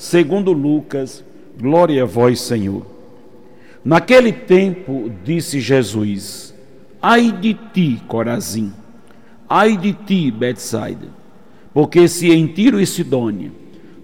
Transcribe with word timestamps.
segundo 0.00 0.50
Lucas. 0.50 1.22
Glória 1.60 2.02
a 2.02 2.06
vós, 2.06 2.40
Senhor. 2.40 2.86
Naquele 3.84 4.32
tempo 4.32 5.12
disse 5.22 5.60
Jesus: 5.60 6.54
Ai 7.02 7.30
de 7.30 7.52
ti, 7.52 8.02
Corazim, 8.08 8.72
ai 9.46 9.76
de 9.76 9.92
ti, 9.92 10.30
Betsaida, 10.30 11.08
porque 11.74 12.08
se 12.08 12.30
em 12.30 12.46
Tiro 12.46 12.80
e 12.80 12.86
Sidônia 12.86 13.52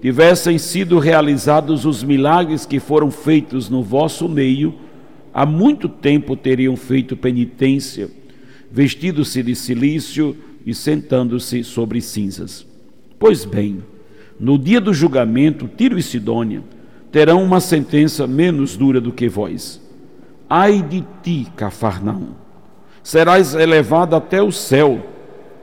tivessem 0.02 0.59
sido 0.59 0.98
realizados 0.98 1.87
os 1.87 2.05
milagres 2.05 2.66
que 2.66 2.79
foram 2.79 3.10
feitos 3.10 3.71
no 3.71 3.83
vosso 3.83 4.29
meio, 4.29 4.74
há 5.33 5.47
muito 5.47 5.88
tempo 5.88 6.37
teriam 6.37 6.77
feito 6.77 7.16
penitência, 7.16 8.10
vestido-se 8.71 9.43
de 9.43 9.57
silício 9.57 10.37
e 10.65 10.74
sentando-se 10.74 11.65
sobre 11.65 12.02
cinzas. 12.02 12.66
Pois 13.19 13.47
bem, 13.47 13.83
no 14.39 14.59
dia 14.59 14.81
do 14.81 14.93
julgamento, 14.93 15.69
Tiro 15.77 15.99
e 15.99 16.03
Sidônia 16.03 16.63
terão 17.11 17.43
uma 17.43 17.61
sentença 17.61 18.27
menos 18.27 18.77
dura 18.77 19.01
do 19.01 19.13
que 19.13 19.29
vós. 19.29 19.81
Ai 20.49 20.83
de 20.83 21.05
ti, 21.23 21.47
Cafarnaum! 21.57 22.35
Serás 23.02 23.55
elevado 23.55 24.15
até 24.15 24.43
o 24.43 24.52
céu. 24.52 25.07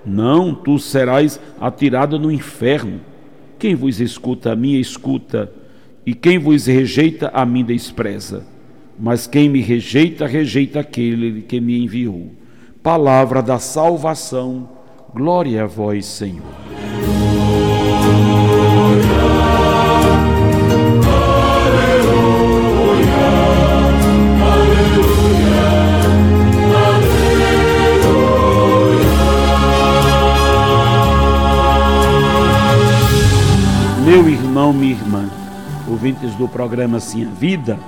Não, 0.05 0.55
tu 0.55 0.79
serás 0.79 1.39
atirado 1.59 2.17
no 2.17 2.31
inferno. 2.31 2.99
Quem 3.59 3.75
vos 3.75 4.01
escuta 4.01 4.51
a 4.51 4.55
mim 4.55 4.73
escuta, 4.73 5.51
e 6.05 6.13
quem 6.13 6.39
vos 6.39 6.65
rejeita 6.65 7.29
a 7.33 7.45
mim 7.45 7.63
despreza 7.63 8.53
mas 8.97 9.27
quem 9.27 9.49
me 9.49 9.61
rejeita, 9.61 10.25
rejeita 10.25 10.79
aquele 10.79 11.41
que 11.41 11.59
me 11.59 11.83
enviou. 11.83 12.31
Palavra 12.81 13.41
da 13.41 13.59
salvação, 13.59 14.69
glória 15.13 15.63
a 15.63 15.67
vós, 15.67 16.05
Senhor. 16.05 16.43
Meu 34.05 34.27
irmão, 34.27 34.73
minha 34.73 34.91
irmã, 34.91 35.29
ouvintes 35.87 36.35
do 36.35 36.45
programa 36.45 36.99
Sim 36.99 37.25
a 37.25 37.29
Vida, 37.29 37.79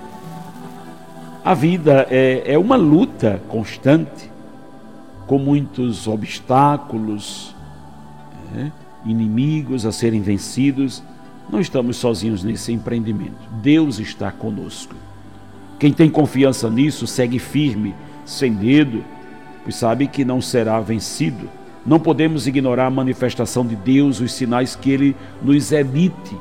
a 1.44 1.54
vida 1.54 2.08
é, 2.10 2.54
é 2.54 2.58
uma 2.58 2.78
luta 2.78 3.42
constante, 3.50 4.32
com 5.28 5.38
muitos 5.38 6.08
obstáculos, 6.08 7.54
é, 8.56 8.72
inimigos 9.06 9.86
a 9.86 9.92
serem 9.92 10.22
vencidos. 10.22 11.04
Não 11.50 11.60
estamos 11.60 11.98
sozinhos 11.98 12.46
nesse 12.46 12.72
empreendimento. 12.72 13.50
Deus 13.62 14.00
está 14.00 14.32
conosco. 14.32 14.96
Quem 15.78 15.92
tem 15.92 16.10
confiança 16.10 16.70
nisso 16.70 17.06
segue 17.06 17.40
firme, 17.40 17.94
sem 18.24 18.52
medo, 18.52 19.04
pois 19.64 19.76
sabe 19.76 20.08
que 20.08 20.24
não 20.24 20.40
será 20.40 20.80
vencido. 20.80 21.50
Não 21.86 22.00
podemos 22.00 22.48
ignorar 22.48 22.88
a 22.88 22.92
manifestação 22.92 23.66
de 23.66 23.76
Deus, 23.76 24.20
os 24.20 24.34
sinais 24.34 24.76
que 24.76 24.90
Ele 24.90 25.16
nos 25.42 25.72
emite. 25.72 26.36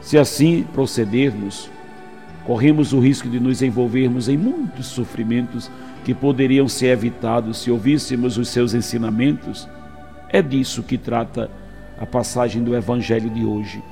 Se 0.00 0.18
assim 0.18 0.66
procedermos, 0.72 1.70
corremos 2.44 2.92
o 2.92 2.98
risco 2.98 3.28
de 3.28 3.38
nos 3.38 3.62
envolvermos 3.62 4.28
em 4.28 4.36
muitos 4.36 4.86
sofrimentos 4.86 5.70
que 6.04 6.12
poderiam 6.12 6.66
ser 6.66 6.86
evitados 6.86 7.58
se 7.58 7.70
ouvíssemos 7.70 8.38
os 8.38 8.48
seus 8.48 8.74
ensinamentos. 8.74 9.68
É 10.28 10.42
disso 10.42 10.82
que 10.82 10.98
trata 10.98 11.50
a 12.00 12.06
passagem 12.06 12.64
do 12.64 12.74
Evangelho 12.74 13.30
de 13.30 13.44
hoje. 13.44 13.82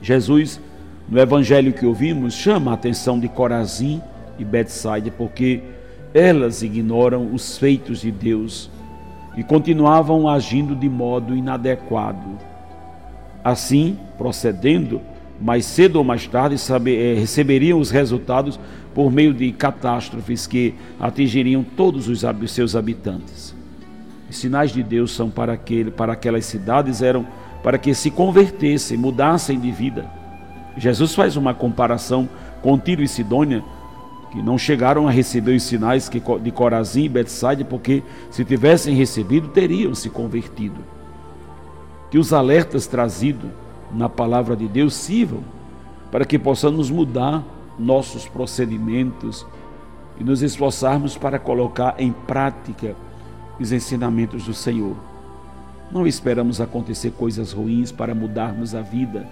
Jesus, 0.00 0.60
no 1.08 1.20
Evangelho 1.20 1.72
que 1.72 1.84
ouvimos, 1.84 2.32
chama 2.32 2.70
a 2.70 2.74
atenção 2.74 3.18
de 3.18 3.28
Corazim 3.28 4.00
e 4.38 4.44
Betsaida 4.44 5.10
porque 5.10 5.62
elas 6.14 6.62
ignoram 6.62 7.34
os 7.34 7.58
feitos 7.58 8.00
de 8.00 8.10
Deus 8.10 8.70
e 9.36 9.42
continuavam 9.42 10.28
agindo 10.28 10.74
de 10.74 10.88
modo 10.88 11.34
inadequado. 11.34 12.38
Assim, 13.42 13.98
procedendo, 14.16 15.00
mais 15.40 15.64
cedo 15.64 15.96
ou 15.96 16.04
mais 16.04 16.26
tarde 16.26 16.56
é, 16.56 17.14
receberiam 17.14 17.80
os 17.80 17.90
resultados 17.90 18.60
por 18.94 19.10
meio 19.10 19.34
de 19.34 19.50
catástrofes 19.52 20.46
que 20.46 20.74
atingiriam 21.00 21.64
todos 21.64 22.08
os, 22.08 22.22
os 22.22 22.50
seus 22.52 22.76
habitantes. 22.76 23.54
Os 24.28 24.36
sinais 24.36 24.70
de 24.70 24.82
Deus 24.82 25.12
são 25.12 25.28
para, 25.28 25.54
aquele, 25.54 25.90
para 25.90 26.12
aquelas 26.12 26.44
cidades 26.44 27.02
eram 27.02 27.26
para 27.62 27.78
que 27.78 27.94
se 27.94 28.10
convertessem, 28.10 28.96
mudassem 28.96 29.58
de 29.58 29.70
vida. 29.70 30.06
Jesus 30.76 31.14
faz 31.14 31.36
uma 31.36 31.54
comparação 31.54 32.28
com 32.60 32.78
Tiro 32.78 33.02
e 33.02 33.08
Sidônia, 33.08 33.62
que 34.32 34.40
não 34.40 34.56
chegaram 34.56 35.06
a 35.06 35.10
receber 35.10 35.54
os 35.54 35.62
sinais 35.62 36.10
de 36.40 36.50
Corazim 36.50 37.04
e 37.04 37.08
Betsaide, 37.08 37.64
porque 37.64 38.02
se 38.30 38.42
tivessem 38.46 38.94
recebido, 38.94 39.48
teriam 39.48 39.94
se 39.94 40.08
convertido. 40.08 40.80
Que 42.10 42.16
os 42.16 42.32
alertas 42.32 42.86
trazidos 42.86 43.50
na 43.92 44.08
palavra 44.08 44.56
de 44.56 44.66
Deus 44.66 44.94
sirvam 44.94 45.44
para 46.10 46.24
que 46.24 46.38
possamos 46.38 46.90
mudar 46.90 47.44
nossos 47.78 48.26
procedimentos 48.26 49.46
e 50.18 50.24
nos 50.24 50.40
esforçarmos 50.40 51.14
para 51.14 51.38
colocar 51.38 51.94
em 51.98 52.10
prática 52.10 52.96
os 53.60 53.70
ensinamentos 53.70 54.46
do 54.46 54.54
Senhor. 54.54 54.96
Não 55.90 56.06
esperamos 56.06 56.58
acontecer 56.58 57.10
coisas 57.10 57.52
ruins 57.52 57.92
para 57.92 58.14
mudarmos 58.14 58.74
a 58.74 58.80
vida. 58.80 59.28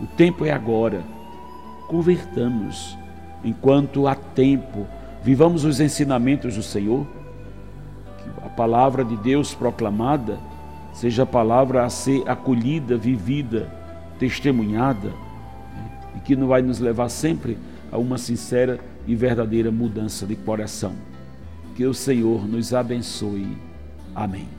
O 0.00 0.06
tempo 0.06 0.46
é 0.46 0.50
agora. 0.50 1.04
Convertamos 1.86 2.96
enquanto 3.44 4.06
há 4.06 4.14
tempo. 4.14 4.86
Vivamos 5.22 5.64
os 5.64 5.80
ensinamentos 5.80 6.56
do 6.56 6.62
Senhor. 6.62 7.06
Que 8.18 8.46
a 8.46 8.48
palavra 8.48 9.04
de 9.04 9.16
Deus 9.16 9.54
proclamada 9.54 10.38
seja 10.92 11.22
a 11.22 11.26
palavra 11.26 11.84
a 11.84 11.90
ser 11.90 12.28
acolhida, 12.28 12.96
vivida 12.96 13.72
testemunhada 14.18 15.08
né, 15.08 15.90
e 16.16 16.20
que 16.20 16.34
não 16.34 16.48
vai 16.48 16.60
nos 16.60 16.80
levar 16.80 17.08
sempre 17.08 17.56
a 17.90 17.96
uma 17.96 18.18
sincera 18.18 18.80
e 19.06 19.14
verdadeira 19.14 19.70
mudança 19.70 20.26
de 20.26 20.36
coração. 20.36 20.92
Que 21.74 21.86
o 21.86 21.94
Senhor 21.94 22.46
nos 22.46 22.74
abençoe. 22.74 23.56
Amém. 24.14 24.57